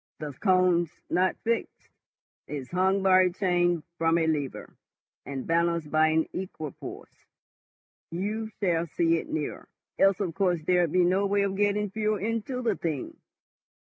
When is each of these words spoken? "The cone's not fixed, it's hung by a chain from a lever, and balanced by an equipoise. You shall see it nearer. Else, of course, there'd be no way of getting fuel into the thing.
"The 0.17 0.33
cone's 0.33 0.89
not 1.11 1.35
fixed, 1.43 1.91
it's 2.47 2.71
hung 2.71 3.03
by 3.03 3.21
a 3.21 3.29
chain 3.29 3.83
from 3.99 4.17
a 4.17 4.25
lever, 4.25 4.75
and 5.27 5.45
balanced 5.45 5.91
by 5.91 6.07
an 6.07 6.25
equipoise. 6.33 7.27
You 8.09 8.47
shall 8.59 8.87
see 8.87 9.17
it 9.19 9.29
nearer. 9.29 9.67
Else, 9.99 10.19
of 10.19 10.33
course, 10.33 10.63
there'd 10.63 10.91
be 10.91 11.05
no 11.05 11.27
way 11.27 11.43
of 11.43 11.55
getting 11.55 11.91
fuel 11.91 12.17
into 12.17 12.63
the 12.63 12.75
thing. 12.75 13.15